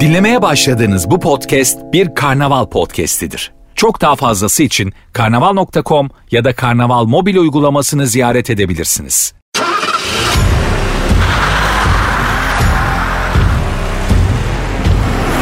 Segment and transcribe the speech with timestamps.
[0.00, 3.52] Dinlemeye başladığınız bu podcast bir karnaval podcastidir.
[3.74, 9.34] Çok daha fazlası için karnaval.com ya da karnaval mobil uygulamasını ziyaret edebilirsiniz.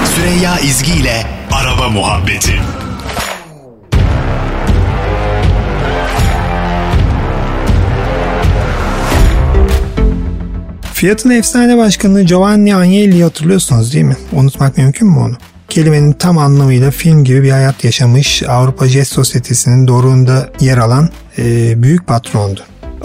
[0.04, 2.60] Süreyya İzgi ile Araba Muhabbeti
[11.02, 14.16] Fiat'ın efsane başkanı Giovanni Agnelli'yi hatırlıyorsunuz değil mi?
[14.32, 15.36] Unutmak mümkün mü onu?
[15.68, 21.82] Kelimenin tam anlamıyla film gibi bir hayat yaşamış Avrupa Jet Sosyetesi'nin doruğunda yer alan e,
[21.82, 22.60] büyük patrondu.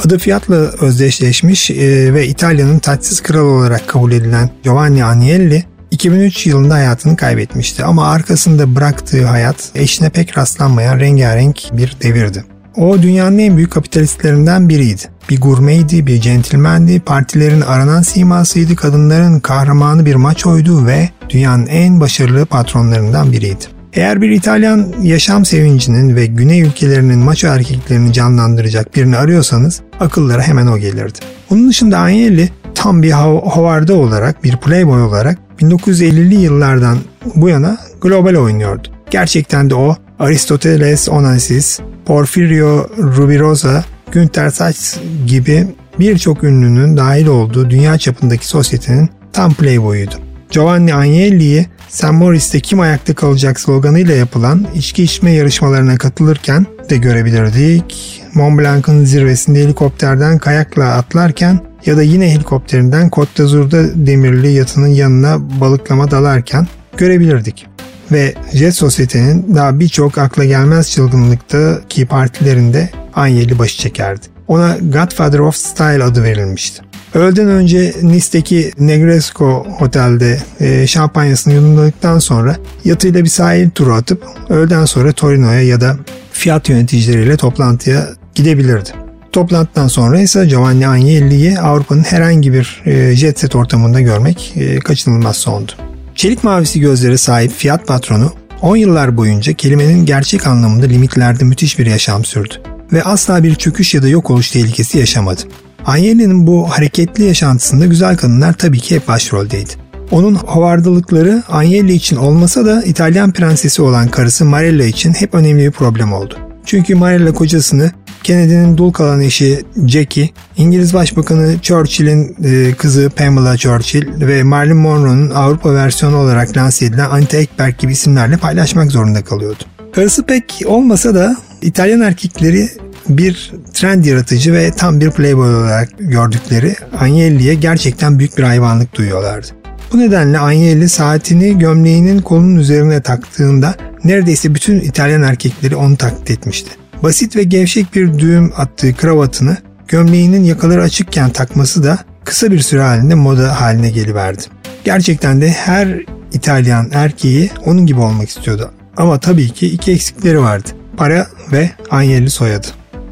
[0.05, 6.73] Adı Fiat'la özdeşleşmiş e, ve İtalya'nın taçsız kralı olarak kabul edilen Giovanni Agnelli 2003 yılında
[6.73, 12.43] hayatını kaybetmişti ama arkasında bıraktığı hayat eşine pek rastlanmayan rengarenk bir devirdi.
[12.77, 15.01] O dünyanın en büyük kapitalistlerinden biriydi.
[15.29, 22.45] Bir gurmeydi, bir centilmendi, partilerin aranan simasıydı, kadınların kahramanı bir maçoydu ve dünyanın en başarılı
[22.45, 23.65] patronlarından biriydi.
[23.93, 30.67] Eğer bir İtalyan yaşam sevincinin ve güney ülkelerinin maço erkeklerini canlandıracak birini arıyorsanız akıllara hemen
[30.67, 31.19] o gelirdi.
[31.51, 36.97] Onun dışında Agnelli tam bir havarda olarak, bir playboy olarak 1950'li yıllardan
[37.35, 38.87] bu yana global oynuyordu.
[39.11, 45.67] Gerçekten de o Aristoteles Onassis, Porfirio Rubirosa, Günter Sachs gibi
[45.99, 50.15] birçok ünlünün dahil olduğu dünya çapındaki sosyetenin tam playboyuydu.
[50.51, 52.11] Giovanni Agnelli'yi St.
[52.11, 58.21] Maurice'te kim ayakta kalacak sloganıyla yapılan içki içme yarışmalarına katılırken de görebilirdik.
[58.33, 65.59] Mont Blanc'ın zirvesinde helikopterden kayakla atlarken ya da yine helikopterinden Côte d'Azur'da demirli yatının yanına
[65.61, 67.67] balıklama dalarken görebilirdik
[68.11, 74.25] ve Jet Sosyete'nin daha birçok akla gelmez çılgınlıktaki partilerinde Anyeli başı çekerdi.
[74.47, 76.81] Ona Godfather of Style adı verilmişti.
[77.13, 84.85] Öğleden önce Nice'deki Negresco Otel'de e, şampanyasını yudumladıktan sonra yatıyla bir sahil turu atıp öğleden
[84.85, 85.97] sonra Torino'ya ya da
[86.31, 88.89] fiyat yöneticileriyle toplantıya gidebilirdi.
[89.31, 95.37] Toplantıdan sonra ise Giovanni Agnelli'yi Avrupa'nın herhangi bir e, jet set ortamında görmek e, kaçınılmaz
[95.37, 95.71] sondu.
[96.17, 101.85] Çelik mavisi gözlere sahip fiyat patronu 10 yıllar boyunca kelimenin gerçek anlamında limitlerde müthiş bir
[101.85, 102.53] yaşam sürdü
[102.93, 105.41] ve asla bir çöküş ya da yok oluş tehlikesi yaşamadı.
[105.85, 109.69] Agnelli'nin bu hareketli yaşantısında güzel kadınlar tabii ki hep başroldeydi.
[110.11, 115.71] Onun havardılıkları Agnelli için olmasa da İtalyan prensesi olan karısı Marella için hep önemli bir
[115.71, 116.37] problem oldu.
[116.65, 117.91] Çünkü Marella kocasını
[118.27, 125.29] Kennedy'nin dul kalan eşi Jackie, İngiliz Başbakanı Churchill'in e, kızı Pamela Churchill ve Marilyn Monroe'nun
[125.29, 129.63] Avrupa versiyonu olarak lanse edilen Anita Ekberg gibi isimlerle paylaşmak zorunda kalıyordu.
[129.95, 132.69] Karısı pek olmasa da İtalyan erkekleri
[133.09, 139.47] bir trend yaratıcı ve tam bir playboy olarak gördükleri Agnelli'ye gerçekten büyük bir hayvanlık duyuyorlardı.
[139.93, 146.69] Bu nedenle Agnelli saatini gömleğinin kolunun üzerine taktığında neredeyse bütün İtalyan erkekleri onu taklit etmişti.
[147.03, 149.57] Basit ve gevşek bir düğüm attığı kravatını
[149.87, 154.41] gömleğinin yakaları açıkken takması da kısa bir süre halinde moda haline geliverdi.
[154.83, 158.71] Gerçekten de her İtalyan erkeği onun gibi olmak istiyordu.
[158.97, 160.69] Ama tabii ki iki eksikleri vardı.
[160.97, 162.67] Para ve Agnelli soyadı.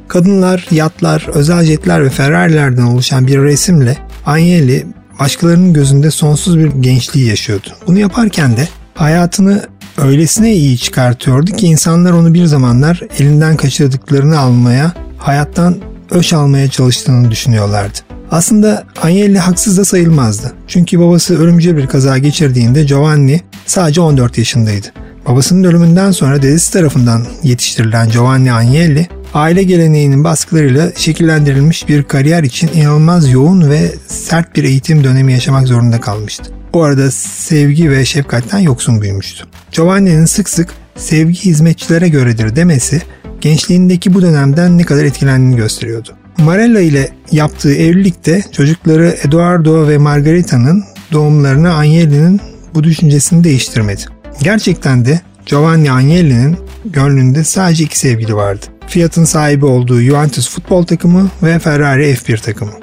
[0.08, 4.86] Kadınlar, yatlar, özel jetler ve Ferrari'lerden oluşan bir resimle Agnelli
[5.20, 7.68] başkalarının gözünde sonsuz bir gençliği yaşıyordu.
[7.88, 9.62] Bunu yaparken de hayatını
[9.98, 15.76] öylesine iyi çıkartıyordu ki insanlar onu bir zamanlar elinden kaçırdıklarını almaya, hayattan
[16.12, 17.98] öş almaya çalıştığını düşünüyorlardı.
[18.32, 20.54] Aslında Agnelli haksız da sayılmazdı.
[20.68, 24.88] Çünkü babası ölümcül bir kaza geçirdiğinde Giovanni sadece 14 yaşındaydı.
[25.28, 32.70] Babasının ölümünden sonra dedesi tarafından yetiştirilen Giovanni Agnelli, aile geleneğinin baskılarıyla şekillendirilmiş bir kariyer için
[32.74, 36.52] inanılmaz yoğun ve sert bir eğitim dönemi yaşamak zorunda kalmıştı.
[36.76, 39.44] Bu arada sevgi ve şefkatten yoksun büyümüştü.
[39.72, 43.02] Giovanni'nin sık sık sevgi hizmetçilere göredir demesi
[43.42, 46.10] gençliğindeki bu dönemden ne kadar etkilendiğini gösteriyordu.
[46.38, 52.42] Marella ile yaptığı evlilikte çocukları Eduardo ve Margarita'nın doğumlarına Agnelli'nin
[52.74, 54.02] bu düşüncesini değiştirmedi.
[54.44, 58.66] Gerçekten de Giovanni Agnelli'nin gönlünde sadece iki sevgili vardı.
[58.88, 62.74] Fiat'ın sahibi olduğu Juventus futbol takımı ve Ferrari F1 takımı.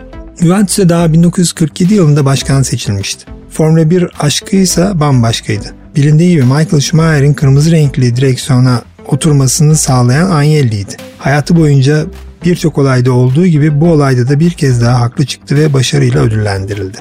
[0.40, 3.24] Juventus'e daha 1947 yılında başkan seçilmişti.
[3.52, 5.74] Formula 1 aşkıysa bambaşkaydı.
[5.96, 10.96] Bilindiği gibi Michael Schumacher'in kırmızı renkli direksiyona oturmasını sağlayan Agnelli'ydi.
[11.18, 12.06] Hayatı boyunca
[12.44, 16.98] birçok olayda olduğu gibi bu olayda da bir kez daha haklı çıktı ve başarıyla ödüllendirildi.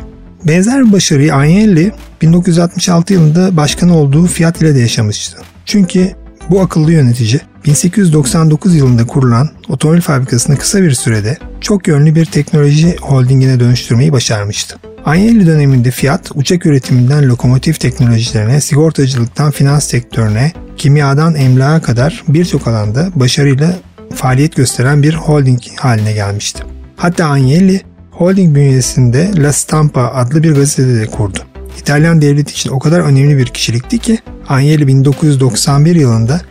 [0.47, 5.37] Benzer bir başarıyı Agnelli 1966 yılında başkan olduğu Fiat ile de yaşamıştı.
[5.65, 6.11] Çünkü
[6.49, 12.95] bu akıllı yönetici 1899 yılında kurulan otomobil fabrikasını kısa bir sürede çok yönlü bir teknoloji
[13.01, 14.90] holdingine dönüştürmeyi başarmıştı.
[15.05, 23.09] Agnelli döneminde Fiat, uçak üretiminden lokomotif teknolojilerine, sigortacılıktan finans sektörüne, kimyadan emlağa kadar birçok alanda
[23.15, 23.73] başarıyla
[24.15, 26.63] faaliyet gösteren bir holding haline gelmişti.
[26.95, 27.81] Hatta Agnelli,
[28.11, 31.39] holding bünyesinde La Stampa adlı bir gazetede de kurdu.
[31.79, 34.19] İtalyan devleti için o kadar önemli bir kişilikti ki
[34.49, 36.41] Agnelli 1991 yılında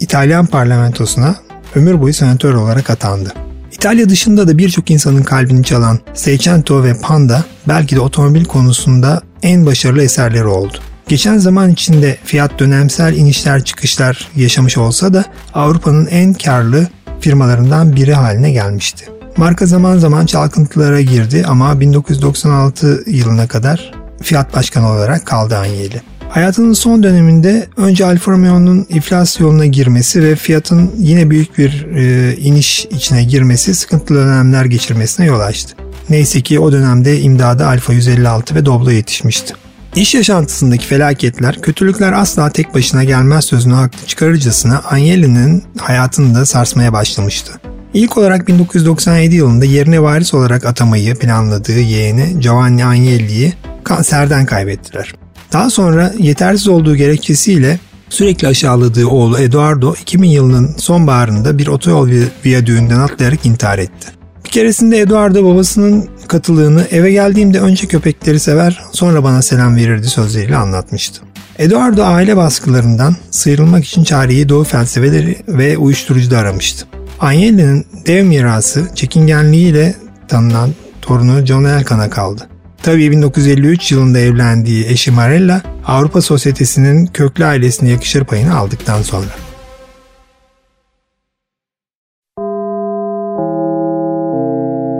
[0.00, 1.36] İtalyan parlamentosuna
[1.74, 3.32] ömür boyu senatör olarak atandı.
[3.80, 9.66] İtalya dışında da birçok insanın kalbini çalan Seicento ve Panda belki de otomobil konusunda en
[9.66, 10.78] başarılı eserleri oldu.
[11.08, 15.24] Geçen zaman içinde fiyat dönemsel inişler çıkışlar yaşamış olsa da
[15.54, 16.88] Avrupa'nın en karlı
[17.20, 19.04] firmalarından biri haline gelmişti.
[19.36, 23.92] Marka zaman zaman çalkıntılara girdi ama 1996 yılına kadar
[24.22, 26.02] Fiat Başkanı olarak kaldı Agnelli.
[26.30, 32.36] Hayatının son döneminde önce Alfa Romeo'nun iflas yoluna girmesi ve Fiat'ın yine büyük bir e,
[32.36, 35.76] iniş içine girmesi sıkıntılı dönemler geçirmesine yol açtı.
[36.10, 39.54] Neyse ki o dönemde imdada Alfa 156 ve Doblo yetişmişti.
[39.96, 46.92] İş yaşantısındaki felaketler, kötülükler asla tek başına gelmez sözünü haklı çıkarırcasına Agnelli'nin hayatını da sarsmaya
[46.92, 47.52] başlamıştı.
[47.94, 53.52] İlk olarak 1997 yılında yerine varis olarak atamayı planladığı yeğeni Giovanni Agnelli'yi
[53.84, 55.19] kanserden kaybettiler.
[55.52, 62.08] Daha sonra yetersiz olduğu gerekçesiyle sürekli aşağıladığı oğlu Eduardo 2000 yılının sonbaharında bir otoyol
[62.44, 64.08] viyadüğünden atlayarak intihar etti.
[64.44, 70.56] Bir keresinde Eduardo babasının katılığını eve geldiğimde önce köpekleri sever sonra bana selam verirdi sözleriyle
[70.56, 71.22] anlatmıştı.
[71.58, 76.86] Eduardo aile baskılarından sıyrılmak için çareyi doğu felsefeleri ve uyuşturucuda aramıştı.
[77.20, 79.94] Agnelli'nin dev mirası çekingenliğiyle
[80.28, 80.70] tanınan
[81.02, 82.49] torunu John Elkan'a kaldı.
[82.82, 89.30] Tabii 1953 yılında evlendiği eşi Marella Avrupa Sosyetesi'nin köklü ailesine yakışır payını aldıktan sonra.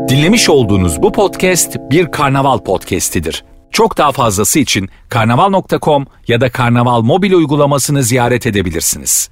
[0.08, 3.44] Dinlemiş olduğunuz bu podcast bir karnaval podcastidir.
[3.70, 9.30] Çok daha fazlası için karnaval.com ya da karnaval mobil uygulamasını ziyaret edebilirsiniz.